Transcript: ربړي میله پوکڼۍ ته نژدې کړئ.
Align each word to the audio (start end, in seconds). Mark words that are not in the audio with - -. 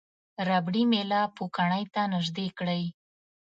ربړي 0.47 0.83
میله 0.91 1.21
پوکڼۍ 1.35 1.83
ته 1.93 2.01
نژدې 2.13 2.47
کړئ. 2.57 2.83